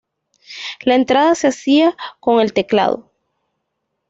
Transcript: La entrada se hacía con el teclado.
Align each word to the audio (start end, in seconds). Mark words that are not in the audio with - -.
La 0.79 0.95
entrada 0.95 1.35
se 1.35 1.45
hacía 1.45 1.95
con 2.19 2.39
el 2.41 2.53
teclado. 2.53 3.11